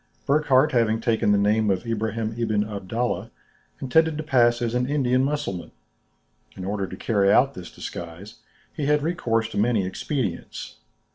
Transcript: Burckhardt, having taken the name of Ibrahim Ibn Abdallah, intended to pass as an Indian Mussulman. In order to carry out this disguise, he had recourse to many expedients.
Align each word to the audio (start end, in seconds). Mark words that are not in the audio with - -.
Burckhardt, 0.25 0.71
having 0.71 0.99
taken 0.99 1.31
the 1.31 1.37
name 1.37 1.69
of 1.69 1.85
Ibrahim 1.85 2.33
Ibn 2.35 2.67
Abdallah, 2.67 3.29
intended 3.79 4.17
to 4.17 4.23
pass 4.23 4.59
as 4.59 4.73
an 4.73 4.87
Indian 4.87 5.23
Mussulman. 5.23 5.71
In 6.55 6.65
order 6.65 6.87
to 6.87 6.97
carry 6.97 7.31
out 7.31 7.53
this 7.53 7.69
disguise, 7.69 8.39
he 8.73 8.87
had 8.87 9.03
recourse 9.03 9.47
to 9.49 9.59
many 9.59 9.85
expedients. 9.85 10.77